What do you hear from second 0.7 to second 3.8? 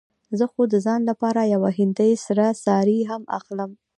د ځان لپاره يوه هندۍ سره ساړي هم اخلم.